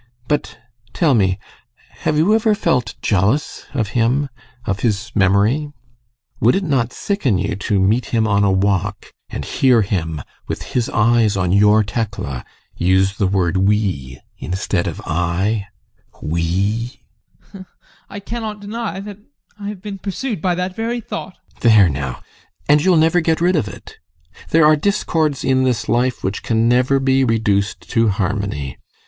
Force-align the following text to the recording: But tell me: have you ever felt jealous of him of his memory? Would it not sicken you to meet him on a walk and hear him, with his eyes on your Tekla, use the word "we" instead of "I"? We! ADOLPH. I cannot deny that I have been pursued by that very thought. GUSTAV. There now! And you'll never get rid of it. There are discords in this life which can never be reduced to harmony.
But 0.27 0.57
tell 0.93 1.13
me: 1.13 1.37
have 1.97 2.17
you 2.17 2.33
ever 2.33 2.55
felt 2.55 2.95
jealous 3.03 3.67
of 3.75 3.89
him 3.89 4.29
of 4.65 4.79
his 4.79 5.11
memory? 5.13 5.73
Would 6.39 6.55
it 6.55 6.63
not 6.63 6.91
sicken 6.91 7.37
you 7.37 7.55
to 7.57 7.79
meet 7.79 8.07
him 8.07 8.27
on 8.27 8.43
a 8.43 8.51
walk 8.51 9.13
and 9.29 9.45
hear 9.45 9.83
him, 9.83 10.23
with 10.47 10.63
his 10.73 10.89
eyes 10.89 11.37
on 11.37 11.51
your 11.51 11.83
Tekla, 11.83 12.43
use 12.75 13.17
the 13.17 13.27
word 13.27 13.57
"we" 13.57 14.19
instead 14.39 14.87
of 14.87 14.99
"I"? 15.05 15.67
We! 16.19 17.01
ADOLPH. 17.53 17.65
I 18.09 18.19
cannot 18.21 18.59
deny 18.59 18.99
that 19.01 19.19
I 19.59 19.67
have 19.67 19.83
been 19.83 19.99
pursued 19.99 20.41
by 20.41 20.55
that 20.55 20.75
very 20.75 20.99
thought. 20.99 21.37
GUSTAV. 21.37 21.61
There 21.61 21.89
now! 21.89 22.21
And 22.67 22.83
you'll 22.83 22.97
never 22.97 23.21
get 23.21 23.39
rid 23.39 23.55
of 23.55 23.67
it. 23.67 23.99
There 24.49 24.65
are 24.65 24.75
discords 24.75 25.43
in 25.43 25.63
this 25.63 25.87
life 25.87 26.23
which 26.23 26.41
can 26.41 26.67
never 26.67 26.99
be 26.99 27.23
reduced 27.23 27.87
to 27.91 28.07
harmony. 28.09 28.79